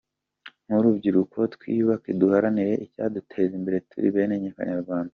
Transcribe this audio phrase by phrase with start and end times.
[0.65, 5.09] Nk’urubyiruko twiyubake duharanire icyaduteza imbere turi bene Kanyarwanda.